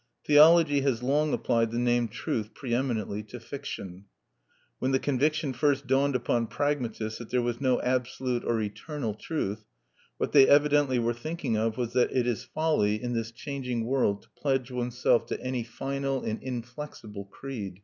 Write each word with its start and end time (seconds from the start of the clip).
Theology 0.25 0.81
has 0.81 1.03
long 1.03 1.31
applied 1.31 1.69
the 1.69 1.77
name 1.77 2.07
truth 2.07 2.55
pre 2.55 2.73
eminently 2.73 3.21
to 3.27 3.39
fiction. 3.39 4.05
When 4.79 4.93
the 4.93 4.97
conviction 4.97 5.53
first 5.53 5.85
dawned 5.85 6.15
upon 6.15 6.47
pragmatists 6.47 7.19
that 7.19 7.29
there 7.29 7.43
was 7.43 7.61
no 7.61 7.79
absolute 7.83 8.43
or 8.43 8.59
eternal 8.61 9.13
truth, 9.13 9.63
what 10.17 10.31
they 10.31 10.47
evidently 10.47 10.97
were 10.97 11.13
thinking 11.13 11.55
of 11.55 11.77
was 11.77 11.93
that 11.93 12.11
it 12.11 12.25
is 12.25 12.43
folly, 12.43 12.95
in 12.99 13.13
this 13.13 13.29
changing 13.31 13.85
world, 13.85 14.23
to 14.23 14.29
pledge 14.29 14.71
oneself 14.71 15.27
to 15.27 15.39
any 15.39 15.63
final 15.63 16.23
and 16.23 16.41
inflexible 16.41 17.25
creed. 17.25 17.79